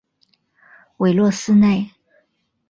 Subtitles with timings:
[0.97, 1.91] 韦洛斯内。